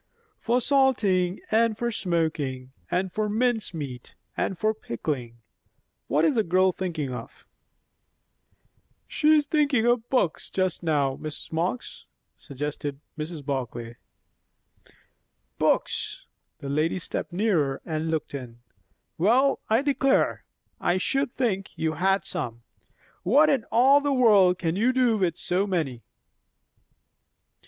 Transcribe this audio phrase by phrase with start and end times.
[0.39, 5.37] "For salting, and for smoking, and for mince meat, and for pickling.
[6.07, 7.45] What is the girl thinking of?"
[9.07, 11.51] "She is thinking of books just now, Mrs.
[11.51, 12.07] Marx,"
[12.39, 13.45] suggested Mrs.
[13.45, 13.97] Barclay.
[15.59, 16.25] "Books!"
[16.57, 18.57] The lady stepped nearer and looked in.
[19.19, 20.45] "Well, I declare!
[20.79, 22.63] I should think you had some.
[23.21, 26.01] What in all the world can you do with so many?"